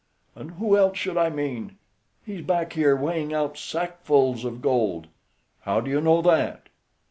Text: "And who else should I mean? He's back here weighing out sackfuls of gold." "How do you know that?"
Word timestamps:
"And 0.33 0.53
who 0.53 0.75
else 0.77 0.97
should 0.97 1.15
I 1.15 1.29
mean? 1.29 1.77
He's 2.25 2.41
back 2.41 2.73
here 2.73 2.95
weighing 2.95 3.35
out 3.35 3.55
sackfuls 3.55 4.43
of 4.45 4.59
gold." 4.59 5.09
"How 5.59 5.79
do 5.79 5.91
you 5.91 6.01
know 6.01 6.23
that?" 6.23 6.69